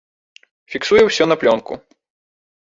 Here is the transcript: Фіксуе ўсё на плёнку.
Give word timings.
Фіксуе 0.75 1.03
ўсё 1.09 1.27
на 1.31 1.37
плёнку. 1.45 1.73